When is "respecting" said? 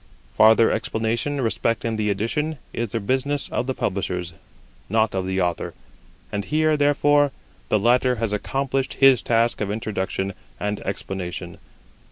1.41-1.95